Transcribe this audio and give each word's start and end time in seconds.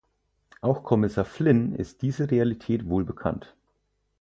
Auch 0.61 0.81
Kommissar 0.83 1.25
Flynn 1.25 1.75
ist 1.75 2.01
diese 2.01 2.31
Realität 2.31 2.89
wohlbekannt. 2.89 3.55